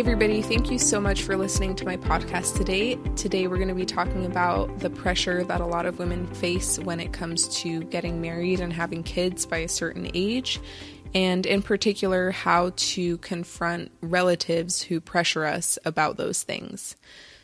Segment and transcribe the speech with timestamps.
[0.00, 2.94] Everybody, thank you so much for listening to my podcast today.
[3.16, 6.78] Today, we're going to be talking about the pressure that a lot of women face
[6.78, 10.58] when it comes to getting married and having kids by a certain age,
[11.14, 16.96] and in particular, how to confront relatives who pressure us about those things.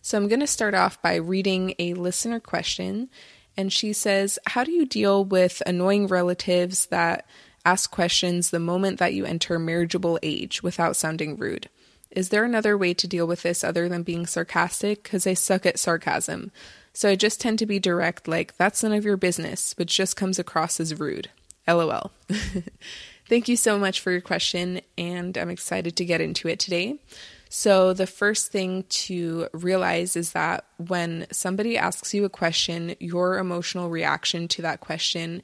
[0.00, 3.10] So, I'm going to start off by reading a listener question,
[3.56, 7.26] and she says, How do you deal with annoying relatives that
[7.66, 11.68] ask questions the moment that you enter marriageable age without sounding rude?
[12.14, 15.02] Is there another way to deal with this other than being sarcastic?
[15.02, 16.52] Because I suck at sarcasm.
[16.92, 20.16] So I just tend to be direct, like, that's none of your business, which just
[20.16, 21.28] comes across as rude.
[21.66, 22.12] LOL.
[23.28, 27.00] Thank you so much for your question, and I'm excited to get into it today.
[27.48, 33.38] So, the first thing to realize is that when somebody asks you a question, your
[33.38, 35.42] emotional reaction to that question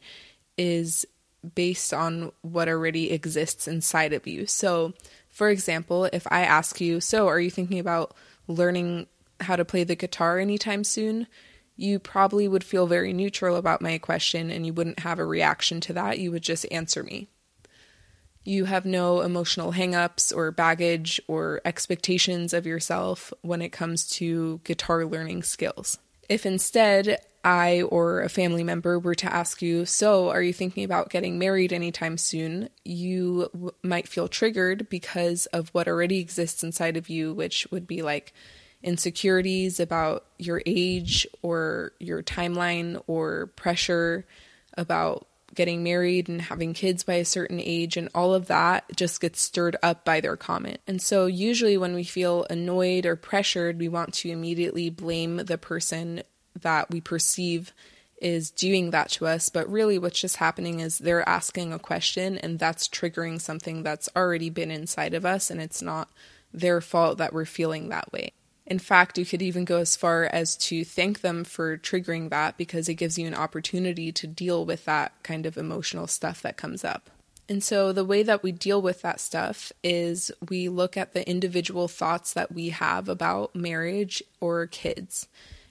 [0.59, 1.06] is
[1.55, 4.46] based on what already exists inside of you.
[4.46, 4.92] So,
[5.28, 8.14] for example, if I ask you, So, are you thinking about
[8.47, 9.06] learning
[9.41, 11.27] how to play the guitar anytime soon?
[11.77, 15.80] You probably would feel very neutral about my question and you wouldn't have a reaction
[15.82, 16.19] to that.
[16.19, 17.28] You would just answer me.
[18.44, 24.60] You have no emotional hangups or baggage or expectations of yourself when it comes to
[24.64, 25.98] guitar learning skills.
[26.28, 30.84] If instead I or a family member were to ask you, So, are you thinking
[30.84, 32.69] about getting married anytime soon?
[32.84, 37.86] you w- might feel triggered because of what already exists inside of you, which would
[37.86, 38.32] be like
[38.82, 44.27] insecurities about your age or your timeline or pressure
[44.77, 49.20] about getting married and having kids by a certain age, and all of that just
[49.20, 50.80] gets stirred up by their comment.
[50.86, 55.58] And so, usually, when we feel annoyed or pressured, we want to immediately blame the
[55.58, 56.22] person
[56.61, 57.73] that we perceive
[58.20, 62.37] is doing that to us, but really what's just happening is they're asking a question
[62.39, 66.09] and that's triggering something that's already been inside of us, and it's not
[66.53, 68.33] their fault that we're feeling that way.
[68.66, 72.56] In fact, you could even go as far as to thank them for triggering that
[72.56, 76.56] because it gives you an opportunity to deal with that kind of emotional stuff that
[76.56, 77.10] comes up.
[77.49, 81.28] And so, the way that we deal with that stuff is we look at the
[81.28, 85.27] individual thoughts that we have about marriage or kids.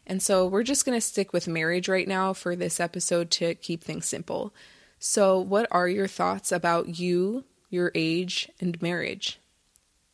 [0.09, 3.53] And so we're just going to stick with marriage right now for this episode to
[3.53, 4.51] keep things simple.
[4.97, 9.39] So, what are your thoughts about you, your age, and marriage?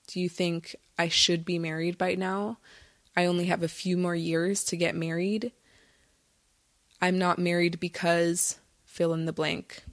[0.07, 2.57] Do you think I should be married by now?
[3.15, 5.53] I only have a few more years to get married.
[7.01, 9.85] I'm not married because fill in the blank.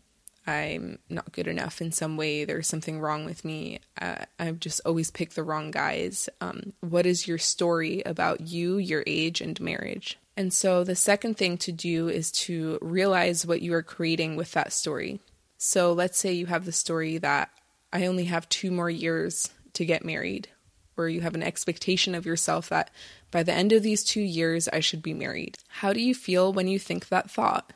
[0.47, 2.45] I'm not good enough in some way.
[2.45, 3.81] There's something wrong with me.
[4.01, 6.29] Uh, I've just always picked the wrong guys.
[6.41, 10.19] Um, what is your story about you, your age, and marriage?
[10.37, 14.53] And so the second thing to do is to realize what you are creating with
[14.53, 15.21] that story.
[15.59, 17.51] So let's say you have the story that
[17.93, 20.49] I only have two more years to get married,
[20.97, 22.91] or you have an expectation of yourself that
[23.31, 25.59] by the end of these two years I should be married.
[25.69, 27.73] How do you feel when you think that thought?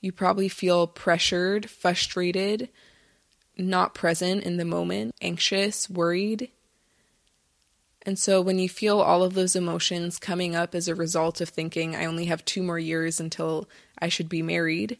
[0.00, 2.68] You probably feel pressured, frustrated,
[3.56, 6.50] not present in the moment, anxious, worried.
[8.02, 11.48] And so when you feel all of those emotions coming up as a result of
[11.48, 14.98] thinking, I only have two more years until I should be married,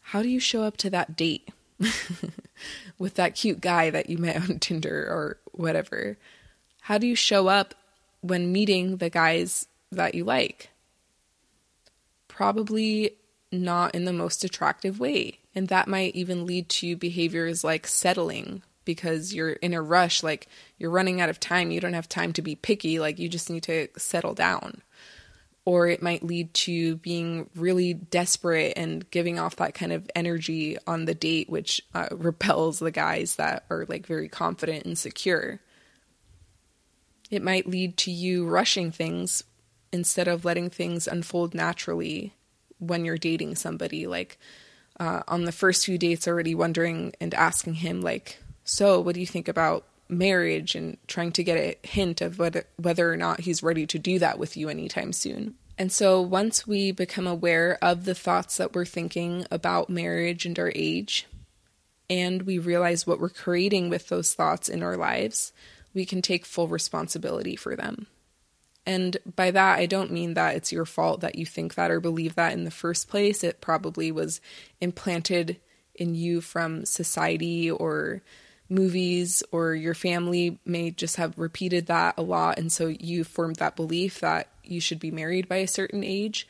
[0.00, 1.50] how do you show up to that date
[2.98, 6.16] with that cute guy that you met on Tinder or whatever?
[6.82, 7.74] How do you show up
[8.22, 10.70] when meeting the guys that you like?
[12.28, 13.17] Probably
[13.50, 15.38] not in the most attractive way.
[15.54, 20.48] And that might even lead to behaviors like settling because you're in a rush, like
[20.78, 21.70] you're running out of time.
[21.70, 24.82] You don't have time to be picky, like you just need to settle down.
[25.64, 30.78] Or it might lead to being really desperate and giving off that kind of energy
[30.86, 35.60] on the date, which uh, repels the guys that are like very confident and secure.
[37.30, 39.44] It might lead to you rushing things
[39.92, 42.34] instead of letting things unfold naturally
[42.78, 44.38] when you're dating somebody like
[45.00, 49.20] uh, on the first few dates already wondering and asking him like so what do
[49.20, 50.74] you think about marriage?
[50.74, 54.18] and trying to get a hint of whether, whether or not he's ready to do
[54.18, 55.54] that with you anytime soon.
[55.76, 60.58] And so once we become aware of the thoughts that we're thinking about marriage and
[60.58, 61.26] our age
[62.10, 65.52] and we realize what we're creating with those thoughts in our lives
[65.94, 68.06] we can take full responsibility for them
[68.88, 72.00] and by that, I don't mean that it's your fault that you think that or
[72.00, 73.44] believe that in the first place.
[73.44, 74.40] It probably was
[74.80, 75.58] implanted
[75.94, 78.22] in you from society or
[78.70, 82.58] movies, or your family may just have repeated that a lot.
[82.58, 86.48] And so you formed that belief that you should be married by a certain age.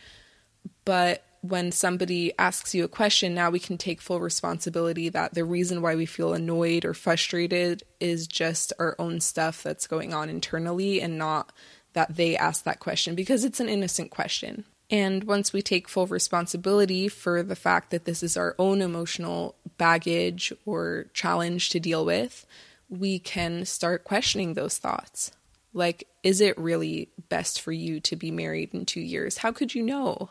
[0.85, 5.45] But when somebody asks you a question, now we can take full responsibility that the
[5.45, 10.29] reason why we feel annoyed or frustrated is just our own stuff that's going on
[10.29, 11.51] internally and not
[11.93, 14.65] that they asked that question because it's an innocent question.
[14.91, 19.55] And once we take full responsibility for the fact that this is our own emotional
[19.77, 22.47] baggage or challenge to deal with,
[22.89, 25.33] we can start questioning those thoughts.
[25.75, 29.39] Like, is it really best for you to be married in two years?
[29.39, 30.31] How could you know?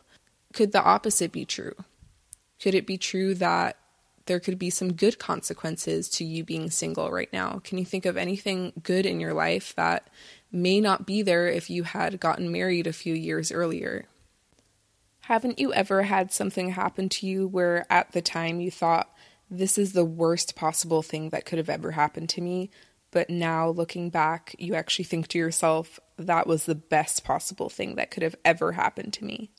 [0.53, 1.75] Could the opposite be true?
[2.59, 3.77] Could it be true that
[4.27, 7.61] there could be some good consequences to you being single right now?
[7.63, 10.09] Can you think of anything good in your life that
[10.51, 14.05] may not be there if you had gotten married a few years earlier?
[15.21, 19.13] Haven't you ever had something happen to you where at the time you thought,
[19.49, 22.69] this is the worst possible thing that could have ever happened to me?
[23.11, 27.95] But now looking back, you actually think to yourself, that was the best possible thing
[27.95, 29.51] that could have ever happened to me.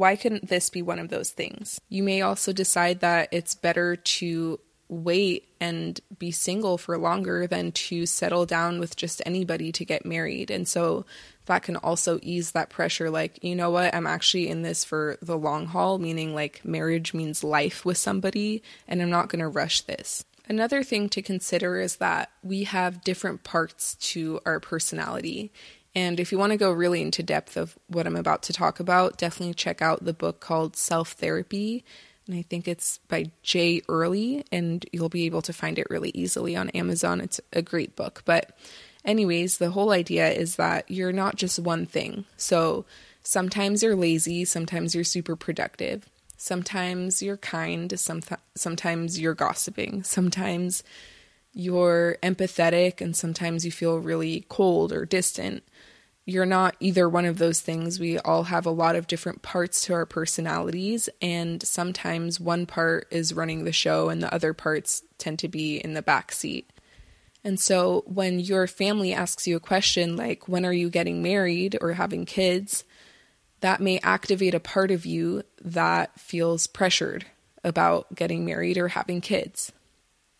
[0.00, 1.78] Why couldn't this be one of those things?
[1.90, 4.58] You may also decide that it's better to
[4.88, 10.06] wait and be single for longer than to settle down with just anybody to get
[10.06, 10.50] married.
[10.50, 11.04] And so
[11.44, 15.18] that can also ease that pressure like, you know what, I'm actually in this for
[15.20, 19.48] the long haul, meaning like marriage means life with somebody, and I'm not going to
[19.48, 20.24] rush this.
[20.48, 25.52] Another thing to consider is that we have different parts to our personality.
[25.94, 28.78] And if you want to go really into depth of what I'm about to talk
[28.80, 31.84] about, definitely check out the book called Self Therapy.
[32.26, 36.12] And I think it's by Jay Earley, and you'll be able to find it really
[36.14, 37.20] easily on Amazon.
[37.20, 38.22] It's a great book.
[38.24, 38.56] But,
[39.04, 42.24] anyways, the whole idea is that you're not just one thing.
[42.36, 42.84] So
[43.24, 46.08] sometimes you're lazy, sometimes you're super productive.
[46.36, 48.20] Sometimes you're kind, some,
[48.54, 50.84] sometimes you're gossiping, sometimes
[51.52, 55.62] you're empathetic, and sometimes you feel really cold or distant.
[56.24, 57.98] You're not either one of those things.
[57.98, 63.08] We all have a lot of different parts to our personalities, and sometimes one part
[63.10, 66.70] is running the show and the other parts tend to be in the back seat.
[67.42, 71.78] And so when your family asks you a question like, when are you getting married
[71.80, 72.84] or having kids?
[73.60, 77.26] that may activate a part of you that feels pressured
[77.62, 79.72] about getting married or having kids.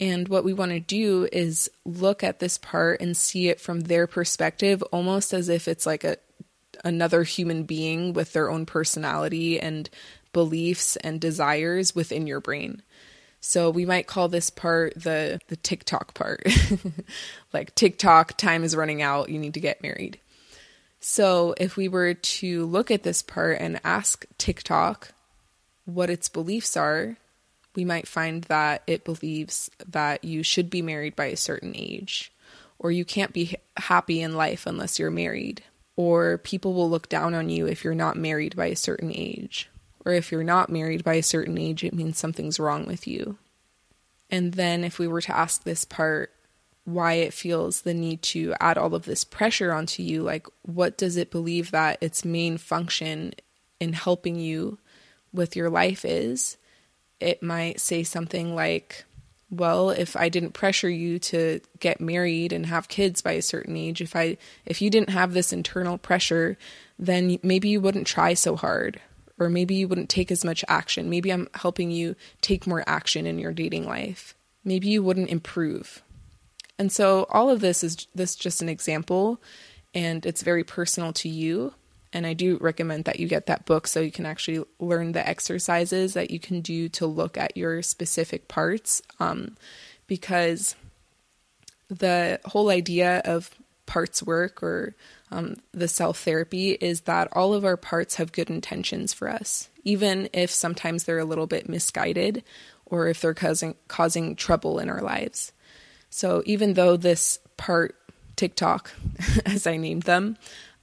[0.00, 3.80] And what we want to do is look at this part and see it from
[3.80, 6.16] their perspective, almost as if it's like a
[6.82, 9.90] another human being with their own personality and
[10.32, 12.80] beliefs and desires within your brain.
[13.40, 16.46] So we might call this part the the TikTok part.
[17.52, 20.18] like TikTok time is running out, you need to get married.
[21.02, 25.12] So, if we were to look at this part and ask TikTok
[25.86, 27.16] what its beliefs are,
[27.74, 32.32] we might find that it believes that you should be married by a certain age,
[32.78, 35.62] or you can't be happy in life unless you're married,
[35.96, 39.68] or people will look down on you if you're not married by a certain age,
[40.04, 43.36] or if you're not married by a certain age, it means something's wrong with you.
[44.30, 46.32] And then, if we were to ask this part,
[46.84, 50.22] why it feels the need to add all of this pressure onto you.
[50.22, 53.34] Like, what does it believe that its main function
[53.78, 54.78] in helping you
[55.32, 56.56] with your life is?
[57.20, 59.04] It might say something like,
[59.50, 63.76] well, if I didn't pressure you to get married and have kids by a certain
[63.76, 66.56] age, if I if you didn't have this internal pressure,
[66.98, 69.00] then maybe you wouldn't try so hard
[69.38, 71.08] or maybe you wouldn't take as much action.
[71.08, 74.34] Maybe I'm helping you take more action in your dating life.
[74.64, 76.02] Maybe you wouldn't improve
[76.80, 79.38] and so all of this is this just an example
[79.92, 81.74] and it's very personal to you.
[82.12, 85.26] And I do recommend that you get that book so you can actually learn the
[85.26, 89.00] exercises that you can do to look at your specific parts.
[89.20, 89.56] Um,
[90.06, 90.74] because
[91.88, 93.50] the whole idea of
[93.86, 94.94] parts work or
[95.30, 99.68] um, the self therapy is that all of our parts have good intentions for us,
[99.84, 102.42] even if sometimes they're a little bit misguided
[102.86, 105.52] or if they're causing causing trouble in our lives.
[106.08, 107.96] So even though this part,
[108.36, 108.90] TikTok,
[109.46, 110.36] as I named them,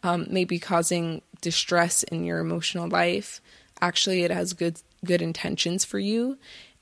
[0.07, 3.41] um, may be causing distress in your emotional life,
[3.81, 6.37] actually it has good good intentions for you.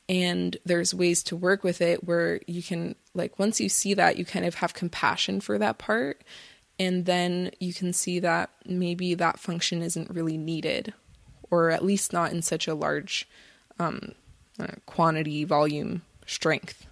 [0.07, 4.17] And there's ways to work with it where you can like once you see that
[4.17, 6.23] you kind of have compassion for that part.
[6.77, 10.93] And then you can see that maybe that function isn't really needed
[11.49, 13.27] or at least not in such a large
[13.79, 14.13] um,
[14.59, 16.85] uh, quantity volume strength.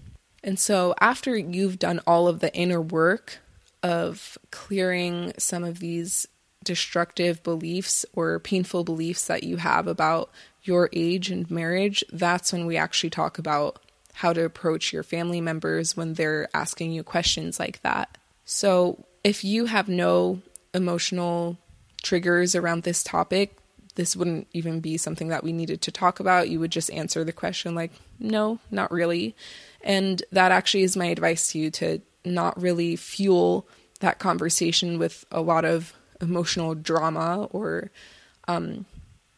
[0.43, 3.39] And so, after you've done all of the inner work
[3.83, 6.27] of clearing some of these
[6.63, 10.31] destructive beliefs or painful beliefs that you have about
[10.63, 13.79] your age and marriage, that's when we actually talk about
[14.13, 18.17] how to approach your family members when they're asking you questions like that.
[18.45, 20.41] So, if you have no
[20.73, 21.57] emotional
[22.01, 23.57] triggers around this topic,
[23.95, 26.49] this wouldn't even be something that we needed to talk about.
[26.49, 29.35] You would just answer the question like, no, not really.
[29.81, 33.67] And that actually is my advice to you to not really fuel
[33.99, 37.91] that conversation with a lot of emotional drama or
[38.47, 38.85] um,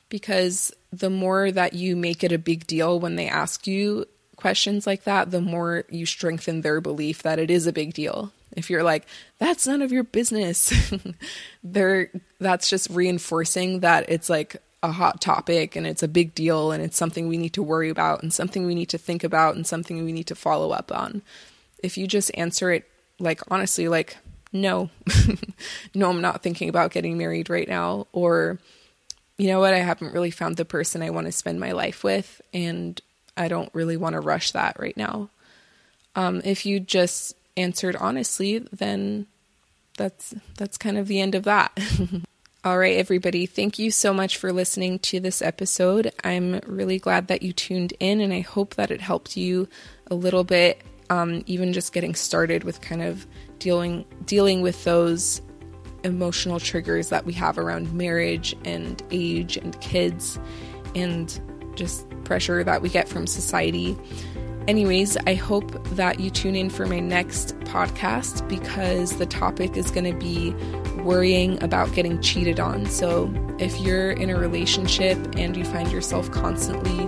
[0.09, 4.85] because the more that you make it a big deal when they ask you questions
[4.85, 8.31] like that, the more you strengthen their belief that it is a big deal.
[8.55, 9.05] If you're like,
[9.37, 10.73] that's none of your business,
[11.63, 16.71] they're that's just reinforcing that it's like a hot topic and it's a big deal
[16.71, 19.55] and it's something we need to worry about and something we need to think about
[19.55, 21.21] and something we need to follow up on.
[21.79, 22.89] If you just answer it
[23.19, 24.17] like honestly, like,
[24.51, 24.89] no,
[25.95, 28.59] no, I'm not thinking about getting married right now, or
[29.37, 32.03] you know what, I haven't really found the person I want to spend my life
[32.03, 32.99] with, and
[33.35, 35.29] I don't really want to rush that right now.
[36.15, 39.27] Um, if you just answered honestly, then
[39.97, 41.77] that's that's kind of the end of that.
[42.63, 46.11] All right, everybody, thank you so much for listening to this episode.
[46.23, 49.67] I'm really glad that you tuned in, and I hope that it helped you
[50.07, 53.27] a little bit, um, even just getting started with kind of
[53.59, 55.41] dealing dealing with those
[56.03, 60.39] emotional triggers that we have around marriage and age and kids,
[60.93, 61.41] and
[61.75, 63.97] just pressure that we get from society.
[64.67, 69.91] Anyways, I hope that you tune in for my next podcast because the topic is
[69.91, 70.51] going to be
[71.03, 72.87] worrying about getting cheated on.
[72.87, 77.07] So, if you're in a relationship and you find yourself constantly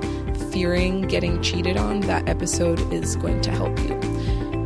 [0.58, 3.94] fearing getting cheated on, that episode is going to help you.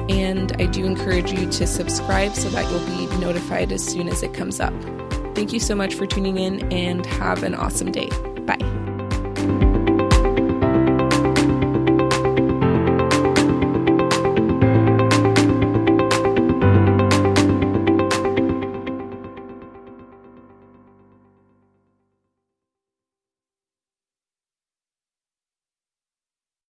[0.08, 4.24] And I do encourage you to subscribe so that you'll be notified as soon as
[4.24, 4.74] it comes up.
[5.36, 8.08] Thank you so much for tuning in and have an awesome day.
[8.46, 8.91] Bye.